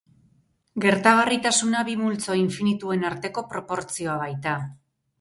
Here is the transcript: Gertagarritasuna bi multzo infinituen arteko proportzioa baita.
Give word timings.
Gertagarritasuna 0.85 1.85
bi 1.91 1.95
multzo 2.01 2.39
infinituen 2.41 3.09
arteko 3.13 3.47
proportzioa 3.55 4.21
baita. 4.27 4.61